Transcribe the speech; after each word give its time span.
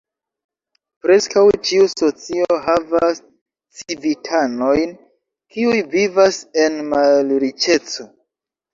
Preskaŭ 1.05 1.43
ĉiu 1.67 1.85
socio 1.91 2.57
havas 2.71 3.21
civitanojn 3.83 4.99
kiuj 5.55 5.79
vivas 5.95 6.45
en 6.67 6.85
malriĉeco. 6.93 8.13